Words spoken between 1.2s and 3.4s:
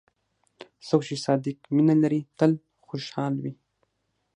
صادق مینه لري، تل خوشحال